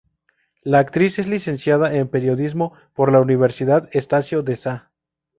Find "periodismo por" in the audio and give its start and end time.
2.07-3.11